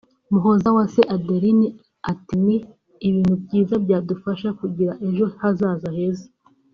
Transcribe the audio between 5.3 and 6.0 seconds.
hazaza